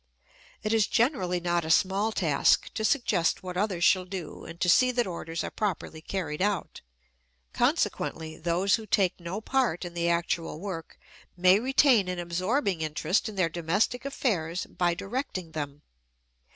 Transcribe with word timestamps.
It 0.63 0.73
is 0.73 0.87
generally 0.87 1.39
not 1.39 1.63
a 1.63 1.69
small 1.69 2.11
task 2.11 2.73
to 2.73 2.83
suggest 2.83 3.43
what 3.43 3.55
others 3.55 3.83
shall 3.83 4.05
do 4.05 4.45
and 4.45 4.59
to 4.59 4.67
see 4.67 4.91
that 4.91 5.05
orders 5.05 5.43
are 5.43 5.51
properly 5.51 6.01
carried 6.01 6.41
out; 6.41 6.81
consequently 7.53 8.35
those 8.35 8.77
who 8.77 8.87
take 8.87 9.19
no 9.19 9.41
part 9.41 9.85
in 9.85 9.93
the 9.93 10.09
actual 10.09 10.59
work 10.59 10.97
may 11.37 11.59
retain 11.59 12.07
an 12.07 12.17
absorbing 12.17 12.81
interest 12.81 13.29
in 13.29 13.35
their 13.35 13.47
domestic 13.47 14.03
affairs 14.03 14.65
by 14.65 14.95
directing 14.95 15.51
them. 15.51 15.83